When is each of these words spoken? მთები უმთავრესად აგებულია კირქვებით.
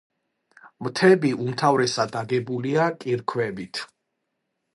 მთები 0.87 1.33
უმთავრესად 1.43 2.17
აგებულია 2.23 2.89
კირქვებით. 3.05 3.85